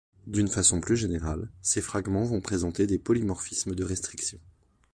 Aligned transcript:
D'une 0.25 0.47
façon 0.47 0.81
plus 0.81 0.97
générale, 0.97 1.51
ces 1.61 1.79
fragments 1.79 2.23
vont 2.23 2.41
présenter 2.41 2.87
des 2.87 2.97
polymorphismes 2.97 3.75
de 3.75 3.83
restriction. 3.83 4.39